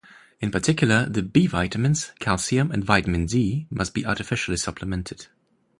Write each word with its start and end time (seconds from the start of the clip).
In 0.39 0.49
particular, 0.49 1.05
the 1.07 1.21
B 1.21 1.45
vitamins, 1.45 2.11
calcium 2.17 2.71
and 2.71 2.83
vitamin 2.83 3.27
D 3.27 3.67
must 3.69 3.93
be 3.93 4.03
artificially 4.03 4.57
supplemented. 4.57 5.27